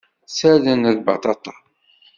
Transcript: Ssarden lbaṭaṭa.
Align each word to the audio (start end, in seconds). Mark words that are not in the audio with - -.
Ssarden 0.29 0.81
lbaṭaṭa. 0.97 1.53